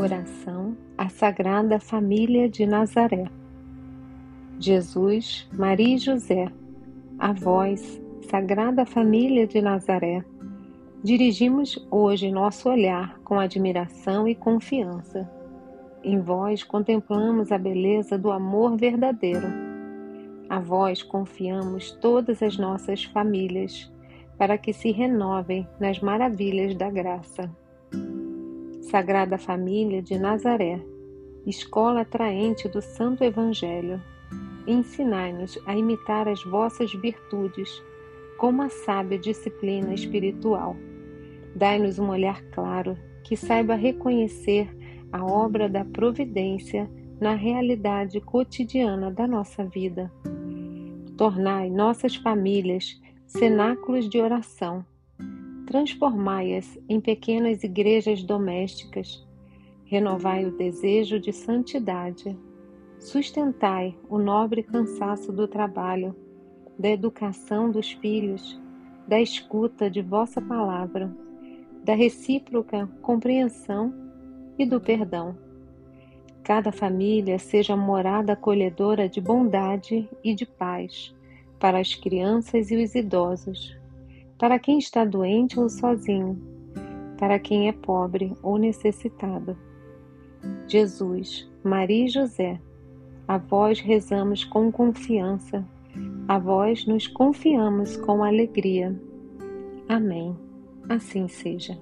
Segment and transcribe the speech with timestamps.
[0.00, 3.24] Oração à Sagrada Família de Nazaré.
[4.56, 6.52] Jesus, Maria e José,
[7.18, 8.00] a vós,
[8.30, 10.24] Sagrada Família de Nazaré,
[11.02, 15.28] dirigimos hoje nosso olhar com admiração e confiança.
[16.04, 19.48] Em vós contemplamos a beleza do amor verdadeiro.
[20.48, 23.92] A vós confiamos todas as nossas famílias,
[24.38, 27.50] para que se renovem nas maravilhas da graça.
[28.90, 30.80] Sagrada Família de Nazaré,
[31.44, 34.02] escola atraente do Santo Evangelho,
[34.66, 37.82] ensinai-nos a imitar as vossas virtudes
[38.38, 40.74] com uma sábia disciplina espiritual.
[41.54, 44.74] Dai-nos um olhar claro que saiba reconhecer
[45.12, 50.10] a obra da providência na realidade cotidiana da nossa vida.
[51.18, 54.82] Tornai nossas famílias cenáculos de oração
[55.68, 59.22] transformai-as em pequenas igrejas domésticas,
[59.84, 62.34] renovai o desejo de santidade,
[62.98, 66.16] sustentai o nobre cansaço do trabalho,
[66.78, 68.58] da educação dos filhos,
[69.06, 71.14] da escuta de vossa palavra,
[71.84, 73.92] da recíproca compreensão
[74.58, 75.36] e do perdão.
[76.42, 81.14] Cada família seja morada acolhedora de bondade e de paz
[81.58, 83.77] para as crianças e os idosos
[84.38, 86.40] para quem está doente ou sozinho,
[87.18, 89.56] para quem é pobre ou necessitado.
[90.66, 92.60] Jesus, Maria e José,
[93.26, 95.66] a vós rezamos com confiança,
[96.28, 98.98] a vós nos confiamos com alegria.
[99.88, 100.36] Amém.
[100.88, 101.78] Assim seja.